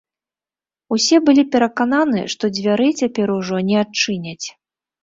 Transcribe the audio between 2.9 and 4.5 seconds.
цяпер ужо не адчыняць.